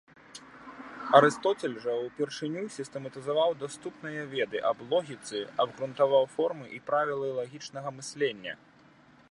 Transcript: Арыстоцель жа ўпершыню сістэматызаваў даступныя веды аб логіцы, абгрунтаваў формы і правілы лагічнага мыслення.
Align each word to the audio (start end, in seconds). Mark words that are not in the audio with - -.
Арыстоцель 1.17 1.75
жа 1.83 1.93
ўпершыню 2.05 2.63
сістэматызаваў 2.77 3.53
даступныя 3.65 4.23
веды 4.33 4.57
аб 4.71 4.79
логіцы, 4.95 5.37
абгрунтаваў 5.65 6.23
формы 6.37 6.65
і 6.79 6.83
правілы 6.91 7.27
лагічнага 7.39 7.89
мыслення. 8.01 8.53